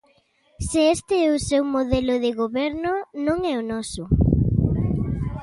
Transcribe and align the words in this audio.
Se 0.69 0.81
este 0.95 1.15
é 1.27 1.29
o 1.37 1.43
seu 1.49 1.63
modelo 1.75 2.15
de 2.23 2.31
goberno, 2.41 2.93
non 3.25 3.37
é 3.51 3.53
o 3.61 3.67
noso. 3.71 4.03